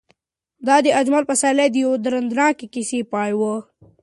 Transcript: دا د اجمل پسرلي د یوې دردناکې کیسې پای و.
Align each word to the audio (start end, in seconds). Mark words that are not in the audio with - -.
دا 0.67 0.75
د 0.85 0.87
اجمل 0.99 1.23
پسرلي 1.29 1.67
د 1.71 1.75
یوې 1.83 1.97
دردناکې 2.03 2.65
کیسې 2.73 2.99
پای 3.11 3.31
و. 3.39 3.41